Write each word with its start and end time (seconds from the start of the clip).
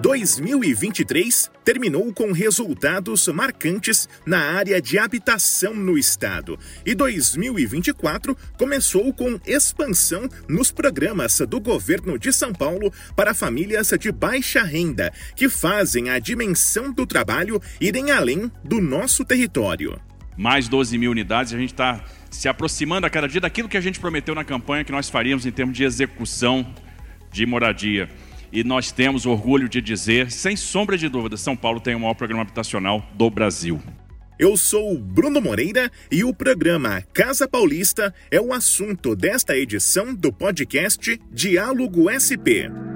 2023 0.00 1.50
terminou 1.62 2.12
com 2.12 2.32
resultados 2.32 3.28
marcantes 3.28 4.08
na 4.24 4.38
área 4.38 4.80
de 4.80 4.98
habitação 4.98 5.74
no 5.74 5.98
estado 5.98 6.58
e 6.86 6.94
2024 6.94 8.34
começou 8.56 9.12
com 9.12 9.38
expansão 9.46 10.26
nos 10.48 10.72
programas 10.72 11.38
do 11.40 11.60
governo 11.60 12.18
de 12.18 12.32
São 12.32 12.50
Paulo 12.52 12.90
para 13.14 13.34
famílias 13.34 13.92
de 14.00 14.10
baixa 14.10 14.62
renda, 14.62 15.12
que 15.36 15.50
fazem 15.50 16.08
a 16.08 16.18
dimensão 16.18 16.90
do 16.92 17.06
trabalho 17.06 17.60
irem 17.78 18.10
além 18.10 18.50
do 18.64 18.80
nosso 18.80 19.22
território. 19.22 20.00
Mais 20.34 20.66
12 20.66 20.96
mil 20.96 21.10
unidades, 21.10 21.52
a 21.52 21.58
gente 21.58 21.72
está 21.72 22.02
se 22.30 22.48
aproximando 22.48 23.06
a 23.06 23.10
cada 23.10 23.28
dia 23.28 23.42
daquilo 23.42 23.68
que 23.68 23.76
a 23.76 23.82
gente 23.82 24.00
prometeu 24.00 24.34
na 24.34 24.44
campanha 24.44 24.84
que 24.84 24.92
nós 24.92 25.10
faríamos 25.10 25.44
em 25.44 25.50
termos 25.50 25.76
de 25.76 25.84
execução 25.84 26.66
de 27.30 27.44
moradia. 27.44 28.08
E 28.52 28.64
nós 28.64 28.90
temos 28.90 29.26
orgulho 29.26 29.68
de 29.68 29.80
dizer, 29.80 30.30
sem 30.30 30.56
sombra 30.56 30.98
de 30.98 31.08
dúvida, 31.08 31.36
São 31.36 31.56
Paulo 31.56 31.80
tem 31.80 31.94
o 31.94 32.00
maior 32.00 32.14
programa 32.14 32.42
habitacional 32.42 33.04
do 33.14 33.30
Brasil. 33.30 33.80
Eu 34.38 34.56
sou 34.56 34.98
Bruno 34.98 35.40
Moreira 35.40 35.90
e 36.10 36.24
o 36.24 36.34
programa 36.34 37.02
Casa 37.12 37.46
Paulista 37.46 38.12
é 38.30 38.40
o 38.40 38.52
assunto 38.52 39.14
desta 39.14 39.56
edição 39.56 40.14
do 40.14 40.32
podcast 40.32 41.20
Diálogo 41.30 42.06
SP. 42.10 42.89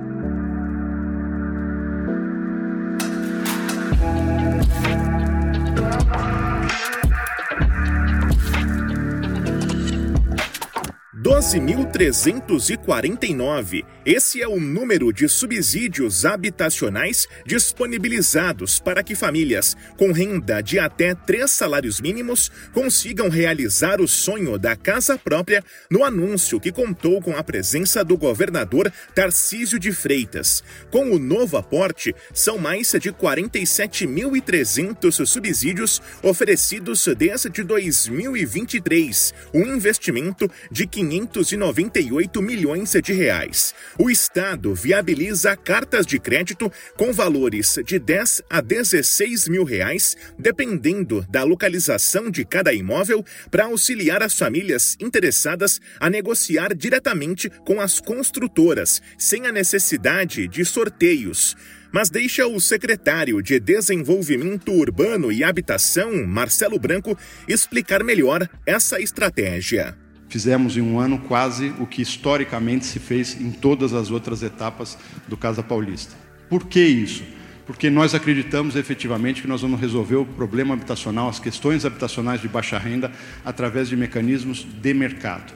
12.349. 11.35 13.85
Esse 14.07 14.41
é 14.41 14.47
o 14.47 14.61
número 14.61 15.13
de 15.13 15.29
subsídios 15.29 16.25
habitacionais 16.25 17.27
disponibilizados 17.45 18.79
para 18.79 19.03
que 19.03 19.17
famílias 19.17 19.77
com 19.97 20.13
renda 20.13 20.61
de 20.61 20.79
até 20.79 21.13
três 21.13 21.51
salários 21.51 22.01
mínimos 22.01 22.53
consigam 22.73 23.29
realizar 23.29 24.01
o 24.01 24.07
sonho 24.07 24.57
da 24.57 24.77
casa 24.77 25.19
própria 25.19 25.65
no 25.91 26.05
anúncio 26.05 26.61
que 26.61 26.71
contou 26.71 27.21
com 27.21 27.37
a 27.37 27.43
presença 27.43 28.05
do 28.05 28.17
governador 28.17 28.93
Tarcísio 29.13 29.81
de 29.81 29.91
Freitas. 29.91 30.63
Com 30.89 31.11
o 31.11 31.19
novo 31.19 31.57
aporte, 31.57 32.15
são 32.33 32.59
mais 32.59 32.93
de 32.93 33.11
47.300 33.11 35.27
subsídios 35.27 36.01
oferecidos 36.23 37.09
desde 37.19 37.65
2023, 37.65 39.35
um 39.53 39.63
investimento 39.63 40.49
de 40.71 40.87
500 40.87 41.24
598 41.27 42.43
milhões 42.43 42.93
de 43.03 43.13
reais. 43.13 43.75
O 43.99 44.11
Estado 44.11 44.75
viabiliza 44.75 45.57
cartas 45.57 46.07
de 46.07 46.19
crédito 46.19 46.71
com 46.97 47.13
valores 47.13 47.79
de 47.85 47.99
10 47.99 48.43
a 48.51 48.61
16 48.61 49.49
mil 49.49 49.65
reais, 49.65 50.17
dependendo 50.39 51.27
da 51.29 51.43
localização 51.43 52.31
de 52.31 52.45
cada 52.45 52.73
imóvel, 52.73 53.25
para 53.51 53.65
auxiliar 53.65 54.23
as 54.23 54.37
famílias 54.39 54.97
interessadas 55.01 55.81
a 55.99 56.11
negociar 56.11 56.75
diretamente 56.75 57.51
com 57.65 57.81
as 57.81 58.01
construtoras, 58.01 59.01
sem 59.19 59.47
a 59.47 59.53
necessidade 59.53 60.47
de 60.49 60.65
sorteios 60.65 61.57
mas 61.95 62.11
deixa 62.11 62.45
o 62.45 62.61
secretário 62.61 63.41
de 63.41 63.61
Desenvolvimento 63.61 64.73
Urbano 64.73 65.31
e 65.31 65.45
Habitação, 65.45 66.27
Marcelo 66.27 66.77
Branco, 66.77 67.17
explicar 67.47 68.03
melhor 68.03 68.49
essa 68.67 69.01
estratégia. 69.01 69.97
Fizemos 70.35 70.77
em 70.77 70.81
um 70.81 70.99
ano 70.99 71.17
quase 71.17 71.73
o 71.79 71.87
que 71.87 72.03
historicamente 72.03 72.87
se 72.87 72.99
fez 72.99 73.41
em 73.41 73.53
todas 73.53 73.95
as 73.95 74.11
outras 74.11 74.43
etapas 74.43 74.99
do 75.29 75.37
Casa 75.37 75.63
Paulista. 75.63 76.17
Por 76.51 76.67
que 76.67 76.81
isso? 76.81 77.23
Porque 77.65 77.89
nós 77.89 78.17
acreditamos 78.17 78.75
efetivamente 78.75 79.41
que 79.41 79.47
nós 79.47 79.63
vamos 79.63 79.81
resolver 79.81 80.17
o 80.17 80.27
problema 80.27 80.75
habitacional, 80.75 81.29
as 81.29 81.39
questões 81.39 81.85
habitacionais 81.85 82.41
de 82.41 82.49
baixa 82.49 82.77
renda, 82.77 83.13
através 83.45 83.89
de 83.89 83.97
mecanismos 83.97 84.67
de 84.83 84.93
mercado. 84.93 85.53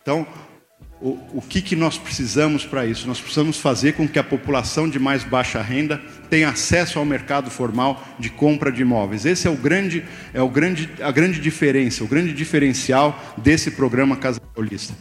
Então, 0.00 0.26
o, 1.06 1.18
o 1.34 1.40
que, 1.40 1.62
que 1.62 1.76
nós 1.76 1.96
precisamos 1.96 2.66
para 2.66 2.84
isso? 2.84 3.06
Nós 3.06 3.20
precisamos 3.20 3.58
fazer 3.58 3.92
com 3.92 4.08
que 4.08 4.18
a 4.18 4.24
população 4.24 4.88
de 4.88 4.98
mais 4.98 5.22
baixa 5.22 5.62
renda 5.62 6.02
tenha 6.28 6.48
acesso 6.48 6.98
ao 6.98 7.04
mercado 7.04 7.48
formal 7.48 8.04
de 8.18 8.28
compra 8.28 8.72
de 8.72 8.82
imóveis. 8.82 9.24
Esse 9.24 9.46
é 9.46 9.50
o 9.50 9.56
grande, 9.56 10.04
é 10.34 10.42
o 10.42 10.48
grande, 10.48 10.90
a 11.00 11.12
grande 11.12 11.40
diferença, 11.40 12.02
o 12.02 12.08
grande 12.08 12.32
diferencial 12.32 13.16
desse 13.36 13.70
programa 13.70 14.16
Casa 14.16 14.40
Paulista. 14.40 14.94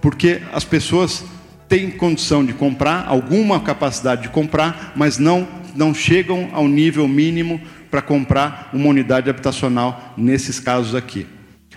Porque 0.00 0.40
as 0.52 0.62
pessoas 0.62 1.24
têm 1.68 1.90
condição 1.90 2.44
de 2.44 2.52
comprar, 2.52 3.04
alguma 3.08 3.58
capacidade 3.58 4.22
de 4.22 4.28
comprar, 4.28 4.92
mas 4.94 5.18
não, 5.18 5.48
não 5.74 5.92
chegam 5.92 6.50
ao 6.52 6.68
nível 6.68 7.08
mínimo 7.08 7.60
para 7.90 8.00
comprar 8.00 8.70
uma 8.72 8.86
unidade 8.86 9.28
habitacional 9.28 10.14
nesses 10.16 10.60
casos 10.60 10.94
aqui. 10.94 11.26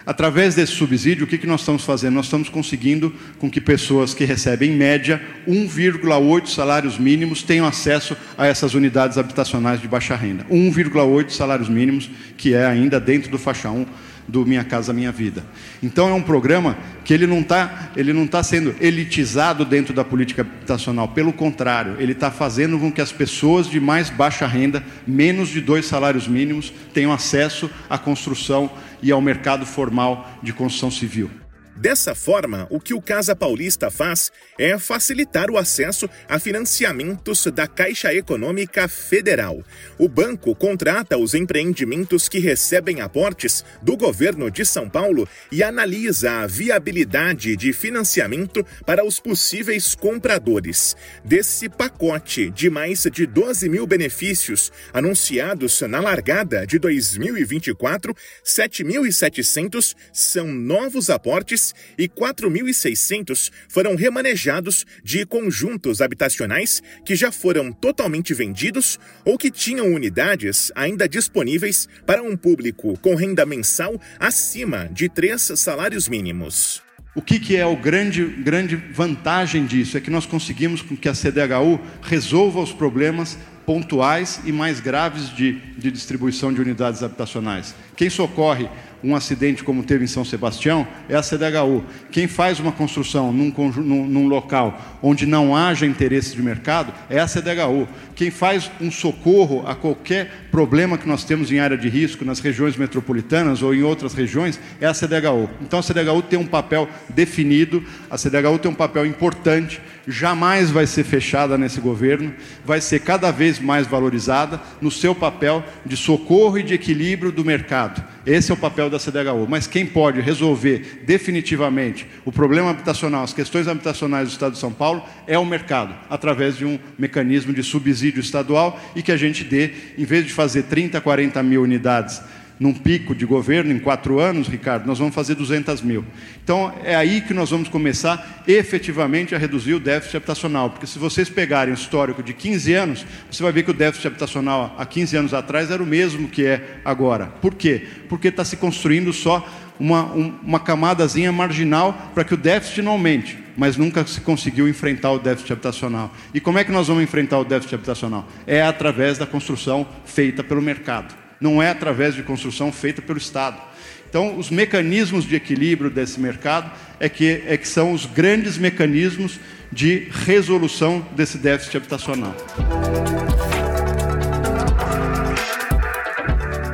Através 0.08 0.56
desse 0.56 0.72
subsídio, 0.72 1.26
o 1.26 1.28
que, 1.28 1.38
que 1.38 1.46
nós 1.46 1.60
estamos 1.60 1.84
fazendo? 1.84 2.14
Nós 2.14 2.28
estamos 2.28 2.48
conseguindo 2.48 3.14
com 3.40 3.52
que 3.52 3.60
pessoas 3.60 4.14
que 4.14 4.24
recebem, 4.24 4.72
em 4.72 4.74
média, 4.74 5.22
1,8 5.46 6.48
salários 6.48 6.98
mínimos 6.98 7.44
tenham 7.44 7.68
acesso 7.68 8.16
a 8.38 8.48
essas 8.48 8.74
unidades 8.74 9.18
habitacionais 9.18 9.82
de 9.82 9.88
baixa 9.90 10.16
renda. 10.16 10.46
1,8 10.50 11.30
salários 11.32 11.68
mínimos, 11.68 12.10
que 12.38 12.54
é 12.54 12.66
ainda 12.66 13.02
dentro 13.02 13.30
do 13.30 13.38
faixa 13.38 13.70
1 13.70 13.86
do 14.28 14.46
Minha 14.46 14.64
Casa 14.64 14.92
Minha 14.92 15.12
Vida. 15.12 15.46
Então 15.82 16.10
é 16.10 16.14
um 16.14 16.22
programa 16.22 16.78
que 17.06 17.14
ele 17.14 17.26
não 17.26 17.40
está 17.40 17.90
ele 17.96 18.12
não 18.12 18.28
tá 18.28 18.44
sendo 18.44 18.76
elitizado 18.82 19.64
dentro 19.64 19.94
da 19.94 20.04
política 20.04 20.42
habitacional, 20.42 21.08
pelo 21.10 21.32
contrário, 21.32 21.96
ele 22.00 22.12
está 22.12 22.30
fazendo 22.30 22.78
com 22.78 22.92
que 22.92 23.02
as 23.02 23.12
pessoas 23.12 23.70
de 23.70 23.80
mais 23.80 24.10
baixa 24.10 24.46
renda, 24.46 24.84
menos 25.06 25.50
de 25.50 25.62
dois 25.62 25.86
salários 25.86 26.28
mínimos, 26.28 26.74
tenham 26.94 27.12
acesso 27.12 27.70
à 27.90 27.98
construção 27.98 28.70
e 29.02 29.12
ao 29.12 29.22
mercado 29.22 29.66
formal 29.66 30.30
de 30.44 30.54
construção 30.54 30.92
civil. 30.92 31.30
Dessa 31.78 32.16
forma, 32.16 32.66
o 32.72 32.80
que 32.80 32.96
o 32.96 33.02
Casa 33.02 33.36
Paulista 33.36 33.92
faz 33.92 34.32
é 34.58 34.80
facilitar 34.80 35.52
o 35.52 35.60
acesso 35.60 36.10
a 36.28 36.40
financiamentos 36.40 37.46
da 37.54 37.68
Caixa 37.68 38.12
Econômica 38.12 38.88
Federal. 38.88 39.64
O 39.96 40.10
banco 40.10 40.56
contrata 40.56 41.20
os 41.20 41.36
empreendimentos 41.36 42.28
que 42.28 42.40
recebem 42.40 43.00
aportes 43.00 43.64
do 43.80 43.96
governo 43.96 44.50
de 44.50 44.66
São 44.66 44.90
Paulo 44.90 45.30
e 45.52 45.62
analisa 45.62 46.42
a 46.42 46.48
viabilidade 46.48 47.56
de 47.56 47.72
financiamento 47.72 48.66
para 48.84 49.06
os 49.06 49.20
possíveis 49.20 49.94
compradores. 49.94 50.96
Desse 51.24 51.70
pacote 51.70 52.50
de 52.50 52.72
mais 52.72 53.04
de 53.04 53.28
12 53.28 53.70
mil 53.70 53.86
benefícios 53.86 54.72
anunciados 54.92 55.80
na 55.82 56.00
largada 56.00 56.66
de 56.66 56.80
2024, 56.80 58.16
7.700 58.44 59.96
são 60.12 60.48
novos 60.48 61.12
aportes 61.12 61.67
e 61.98 62.08
4.600 62.08 63.52
foram 63.68 63.96
remanejados 63.96 64.86
de 65.04 65.26
conjuntos 65.26 66.02
habitacionais 66.02 66.82
que 67.06 67.16
já 67.16 67.32
foram 67.32 67.72
totalmente 67.72 68.34
vendidos 68.34 69.00
ou 69.26 69.38
que 69.38 69.52
tinham 69.52 69.94
unidades 69.94 70.72
ainda 70.76 71.08
disponíveis 71.08 71.88
para 72.06 72.24
um 72.24 72.36
público 72.36 72.98
com 73.00 73.16
renda 73.16 73.46
mensal 73.46 74.00
acima 74.20 74.90
de 74.92 75.10
três 75.10 75.52
salários 75.56 76.08
mínimos. 76.08 76.82
O 77.18 77.22
que, 77.22 77.40
que, 77.40 77.56
é 77.56 77.66
o 77.66 77.76
grande, 77.76 78.24
grande 78.24 78.76
vantagem 78.76 79.66
disso? 79.66 79.98
É 79.98 80.02
que 80.02 80.12
nós 80.12 80.28
conseguimos 80.28 80.84
com 80.84 80.96
que 80.96 81.10
a 81.10 81.14
CDHU 81.14 81.80
resolva 82.04 82.60
os 82.60 82.72
problemas 82.72 83.36
pontuais 83.66 84.40
e 84.46 84.52
mais 84.52 84.80
graves 84.80 85.30
de, 85.36 85.54
de 85.78 85.90
distribuição 85.92 86.54
de 86.54 86.62
unidades 86.62 87.02
habitacionais. 87.04 87.74
Quem 87.96 88.10
socorre 88.10 88.70
um 89.04 89.16
acidente 89.16 89.64
como 89.64 89.84
teve 89.84 90.04
em 90.04 90.08
São 90.08 90.26
Sebastião 90.26 90.88
é 91.08 91.16
a 91.16 91.22
CDHU. 91.22 91.84
Quem 92.12 92.28
faz 92.28 92.60
uma 92.60 92.72
construção 92.72 93.32
num, 93.32 93.54
num, 93.78 94.06
num, 94.08 94.28
local 94.28 95.00
onde 95.02 95.26
não 95.26 95.56
haja 95.56 95.86
interesse 95.86 96.36
de 96.36 96.42
mercado 96.42 96.94
é 97.10 97.20
a 97.20 97.28
CDHU. 97.28 97.88
Quem 98.16 98.32
faz 98.32 98.72
um 98.82 98.90
socorro 98.90 99.66
a 99.68 99.76
qualquer 99.76 100.48
problema 100.52 100.98
que 100.98 101.08
nós 101.08 101.24
temos 101.24 101.52
em 101.52 101.60
área 101.60 101.78
de 101.78 101.90
risco 101.90 102.26
nas 102.26 102.40
regiões 102.40 102.76
metropolitanas 102.76 103.62
ou 103.62 103.74
em 103.74 103.84
outras 103.84 104.14
regiões 104.14 104.60
é 104.82 104.88
a 104.88 104.94
CDHU. 104.94 105.50
Então 105.62 105.80
a 105.80 105.84
CDHU 105.84 106.22
tem 106.24 106.40
um 106.40 106.48
papel 106.48 106.90
definido, 107.10 107.84
a 108.10 108.18
CDHU 108.18 108.58
tem 108.60 108.72
um 108.72 108.76
papel 108.76 109.06
importante, 109.06 109.82
jamais 110.08 110.72
vai 110.72 110.88
ser 110.88 111.04
fechada 111.04 111.58
nesse 111.58 111.82
governo, 111.82 112.34
vai 112.64 112.80
ser 112.80 113.02
cada 113.02 113.30
vez 113.30 113.60
mais 113.60 113.86
valorizada 113.86 114.62
no 114.80 114.90
seu 114.90 115.14
papel 115.14 115.64
de 115.86 115.98
socorro 115.98 116.58
e 116.58 116.64
de 116.64 116.74
equilíbrio 116.74 117.32
do 117.32 117.44
mercado. 117.44 118.04
Esse 118.26 118.52
é 118.52 118.54
o 118.54 118.58
papel 118.58 118.90
da 118.90 118.98
CDHU. 118.98 119.46
Mas 119.50 119.68
quem 119.68 119.86
pode 119.86 120.22
resolver 120.22 121.04
definitivamente 121.06 122.08
o 122.24 122.32
problema 122.32 122.72
habitacional, 122.72 123.24
as 123.24 123.34
questões 123.34 123.68
habitacionais 123.68 124.30
do 124.30 124.32
Estado 124.32 124.54
de 124.54 124.60
São 124.60 124.72
Paulo, 124.72 125.04
é 125.28 125.38
o 125.38 125.46
mercado, 125.46 125.94
através 126.10 126.58
de 126.58 126.66
um 126.66 126.80
mecanismo 126.98 127.54
de 127.54 127.62
subsídio 127.62 128.22
estadual 128.22 128.80
e 128.96 129.02
que 129.02 129.12
a 129.12 129.18
gente 129.18 129.44
dê, 129.44 129.72
em 129.98 130.06
vez 130.06 130.26
de 130.26 130.34
fazer 130.34 130.64
30, 130.64 131.02
40 131.02 131.44
mil 131.44 131.62
unidades 131.62 132.22
num 132.60 132.74
pico 132.74 133.14
de 133.14 133.26
governo 133.26 133.72
em 133.72 133.80
quatro 133.80 134.20
anos, 134.20 134.48
Ricardo, 134.48 134.88
nós 134.88 134.98
vamos 134.98 135.14
fazer 135.14 135.36
200 135.36 135.82
mil. 135.82 136.04
Então, 136.44 136.74
é 136.84 136.96
aí 136.96 137.22
que 137.22 137.34
nós 137.34 137.52
vamos 137.52 137.70
começar 137.70 138.44
efetivamente 138.48 139.36
a 139.36 139.38
reduzir 139.38 139.74
o 139.76 139.80
déficit 139.80 140.18
habitacional, 140.18 140.70
porque 140.72 140.88
se 140.88 140.98
vocês 140.98 141.30
pegarem 141.30 141.74
o 141.74 141.76
histórico 141.76 142.24
de 142.24 142.34
15 142.34 142.74
anos, 142.74 143.06
você 143.30 143.44
vai 143.44 143.52
ver 143.52 143.64
que 143.64 143.72
o 143.72 143.74
déficit 143.74 144.08
habitacional 144.08 144.76
há 144.78 144.86
15 144.86 145.18
anos 145.18 145.34
atrás 145.34 145.70
era 145.70 145.82
o 145.82 145.86
mesmo 145.86 146.28
que 146.28 146.46
é 146.46 146.80
agora. 146.84 147.28
Por 147.28 147.54
quê? 147.54 147.88
Porque 148.10 148.30
está 148.30 148.44
se 148.44 148.58
construindo 148.58 149.14
só 149.14 149.48
uma, 149.80 150.06
um, 150.06 150.34
uma 150.42 150.60
camadazinha 150.60 151.32
marginal 151.32 152.12
para 152.16 152.24
que 152.24 152.34
o 152.34 152.38
déficit 152.38 152.82
não 152.82 152.94
aumente, 152.94 153.38
mas 153.56 153.78
nunca 153.78 154.06
se 154.08 154.20
conseguiu 154.22 154.68
enfrentar 154.68 155.12
o 155.12 155.20
déficit 155.20 155.54
habitacional. 155.54 156.12
E 156.34 156.40
como 156.40 156.58
é 156.58 156.64
que 156.64 156.72
nós 156.72 156.88
vamos 156.88 157.04
enfrentar 157.04 157.38
o 157.38 157.46
déficit 157.46 157.76
habitacional? 157.76 158.28
É 158.48 158.64
através 158.64 159.20
da 159.20 159.28
construção 159.28 159.88
feita 160.06 160.44
pelo 160.44 160.62
mercado 160.62 161.27
não 161.40 161.62
é 161.62 161.70
através 161.70 162.16
de 162.16 162.24
construção 162.24 162.72
feita 162.72 163.02
pelo 163.02 163.18
Estado. 163.18 163.62
Então, 164.10 164.38
os 164.38 164.50
mecanismos 164.50 165.26
de 165.26 165.36
equilíbrio 165.36 165.90
desse 165.90 166.20
mercado 166.20 166.72
é 167.00 167.10
que, 167.10 167.44
é 167.46 167.58
que 167.58 167.68
são 167.68 167.92
os 167.92 168.06
grandes 168.06 168.58
mecanismos 168.58 169.40
de 169.72 170.08
resolução 170.12 171.06
desse 171.16 171.38
déficit 171.38 171.78
habitacional. 171.78 172.36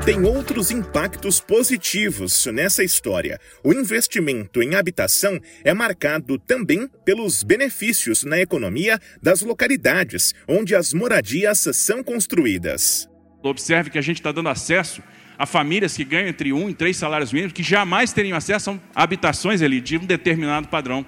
Tem 0.05 0.21
outros 0.25 0.69
impactos 0.69 1.39
positivos 1.39 2.45
nessa 2.47 2.83
história. 2.83 3.39
O 3.63 3.71
investimento 3.71 4.61
em 4.61 4.75
habitação 4.75 5.39
é 5.63 5.73
marcado 5.73 6.37
também 6.37 6.89
pelos 7.05 7.41
benefícios 7.41 8.25
na 8.25 8.37
economia 8.37 8.99
das 9.21 9.41
localidades 9.41 10.33
onde 10.45 10.75
as 10.75 10.93
moradias 10.93 11.65
são 11.71 12.03
construídas. 12.03 13.07
Observe 13.43 13.89
que 13.89 13.97
a 13.97 14.01
gente 14.01 14.17
está 14.17 14.31
dando 14.31 14.47
acesso 14.47 15.03
a 15.37 15.45
famílias 15.45 15.95
que 15.97 16.05
ganham 16.05 16.29
entre 16.29 16.53
um 16.53 16.69
e 16.69 16.73
três 16.73 16.95
salários 16.95 17.33
mínimos, 17.33 17.51
que 17.51 17.61
jamais 17.61 18.13
teriam 18.13 18.37
acesso 18.37 18.79
a 18.95 19.03
habitações 19.03 19.61
ali 19.61 19.81
de 19.81 19.97
um 19.97 20.05
determinado 20.05 20.69
padrão. 20.69 21.05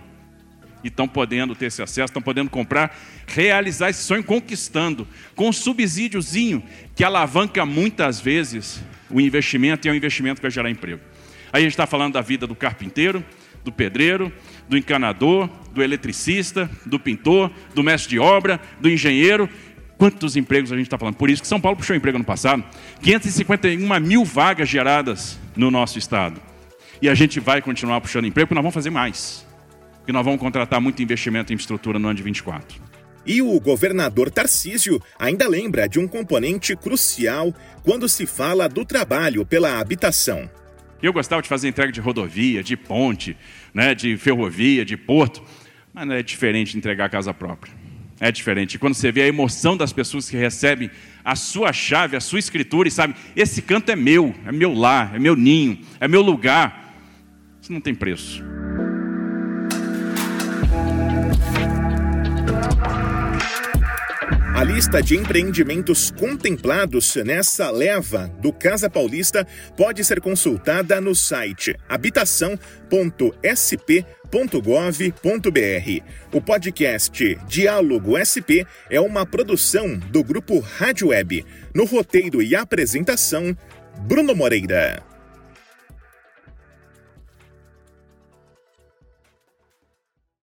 E 0.83 0.87
estão 0.89 1.07
podendo 1.07 1.55
ter 1.55 1.67
esse 1.67 1.81
acesso, 1.81 2.11
estão 2.11 2.21
podendo 2.21 2.49
comprar, 2.49 2.95
realizar 3.25 3.89
esse 3.89 4.03
sonho 4.03 4.23
conquistando, 4.23 5.07
com 5.33 5.49
um 5.49 5.53
subsídiozinho 5.53 6.61
que 6.93 7.03
alavanca 7.03 7.65
muitas 7.65 8.19
vezes 8.19 8.83
o 9.09 9.21
investimento 9.21 9.87
e 9.87 9.89
é 9.89 9.93
um 9.93 9.95
investimento 9.95 10.35
que 10.35 10.43
vai 10.43 10.51
gerar 10.51 10.69
emprego. 10.69 11.01
Aí 11.53 11.61
a 11.61 11.63
gente 11.63 11.71
está 11.71 11.87
falando 11.87 12.13
da 12.13 12.21
vida 12.21 12.45
do 12.45 12.53
carpinteiro, 12.53 13.23
do 13.63 13.71
pedreiro, 13.71 14.31
do 14.69 14.77
encanador, 14.77 15.49
do 15.73 15.81
eletricista, 15.81 16.69
do 16.85 16.99
pintor, 16.99 17.49
do 17.73 17.81
mestre 17.81 18.11
de 18.11 18.19
obra, 18.19 18.59
do 18.79 18.89
engenheiro 18.89 19.49
Quantos 19.97 20.35
empregos 20.35 20.71
a 20.71 20.75
gente 20.75 20.87
está 20.87 20.97
falando? 20.97 21.15
Por 21.15 21.29
isso 21.29 21.41
que 21.41 21.47
São 21.47 21.59
Paulo 21.59 21.77
puxou 21.77 21.95
emprego 21.95 22.17
no 22.17 22.23
passado. 22.23 22.63
551 23.01 23.99
mil 24.01 24.25
vagas 24.25 24.67
geradas 24.67 25.39
no 25.55 25.71
nosso 25.71 25.97
estado. 25.97 26.41
E 27.01 27.07
a 27.07 27.15
gente 27.15 27.39
vai 27.39 27.61
continuar 27.61 28.01
puxando 28.01 28.25
emprego, 28.25 28.47
porque 28.47 28.55
nós 28.55 28.63
vamos 28.63 28.73
fazer 28.73 28.89
mais. 28.89 29.45
Porque 29.97 30.11
nós 30.11 30.25
vamos 30.25 30.39
contratar 30.39 30.81
muito 30.81 31.01
investimento 31.01 31.53
em 31.53 31.55
estrutura 31.55 31.97
no 31.97 32.07
ano 32.09 32.17
de 32.17 32.23
24. 32.23 32.81
E 33.25 33.41
o 33.41 33.59
governador 33.59 34.29
Tarcísio 34.29 35.01
ainda 35.17 35.47
lembra 35.47 35.87
de 35.87 35.97
um 35.97 36.07
componente 36.07 36.75
crucial 36.75 37.53
quando 37.81 38.07
se 38.07 38.25
fala 38.25 38.67
do 38.69 38.85
trabalho 38.85 39.45
pela 39.45 39.79
habitação. 39.79 40.49
Eu 41.01 41.11
gostava 41.11 41.41
de 41.41 41.47
fazer 41.47 41.67
entrega 41.67 41.91
de 41.91 42.01
rodovia, 42.01 42.63
de 42.63 42.77
ponte, 42.77 43.35
né, 43.73 43.95
de 43.95 44.15
ferrovia, 44.17 44.85
de 44.85 44.95
porto, 44.95 45.41
mas 45.93 46.05
não 46.05 46.15
é 46.15 46.21
diferente 46.21 46.73
de 46.73 46.77
entregar 46.77 47.05
a 47.05 47.09
casa 47.09 47.33
própria 47.33 47.84
é 48.19 48.31
diferente. 48.31 48.79
Quando 48.79 48.93
você 48.93 49.11
vê 49.11 49.23
a 49.23 49.27
emoção 49.27 49.75
das 49.75 49.91
pessoas 49.91 50.29
que 50.29 50.37
recebem 50.37 50.89
a 51.23 51.35
sua 51.35 51.73
chave, 51.73 52.15
a 52.15 52.21
sua 52.21 52.39
escritura 52.39 52.87
e 52.87 52.91
sabem, 52.91 53.15
esse 53.35 53.61
canto 53.61 53.91
é 53.91 53.95
meu, 53.95 54.33
é 54.45 54.51
meu 54.51 54.73
lar, 54.73 55.15
é 55.15 55.19
meu 55.19 55.35
ninho, 55.35 55.79
é 55.99 56.07
meu 56.07 56.21
lugar. 56.21 56.93
Isso 57.61 57.73
não 57.73 57.81
tem 57.81 57.95
preço. 57.95 58.43
A 64.55 64.63
lista 64.63 65.03
de 65.03 65.17
empreendimentos 65.17 66.11
contemplados 66.11 67.13
nessa 67.17 67.69
leva 67.69 68.31
do 68.41 68.53
Casa 68.53 68.89
Paulista 68.89 69.45
pode 69.75 70.01
ser 70.05 70.21
consultada 70.21 71.01
no 71.01 71.13
site 71.13 71.75
habitação.sp.gov.br. 74.25 76.03
O 76.33 76.41
podcast 76.41 77.37
Diálogo 77.47 78.17
SP 78.17 78.65
é 78.89 78.99
uma 78.99 79.25
produção 79.25 79.97
do 79.97 80.23
grupo 80.23 80.59
Rádio 80.59 81.09
Web. 81.09 81.45
No 81.73 81.85
roteiro 81.85 82.41
e 82.41 82.55
apresentação, 82.55 83.55
Bruno 84.07 84.35
Moreira. 84.35 85.14